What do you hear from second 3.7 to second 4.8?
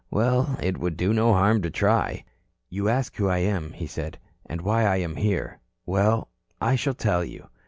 he said, "and